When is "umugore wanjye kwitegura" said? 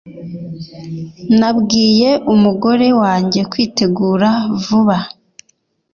2.33-4.29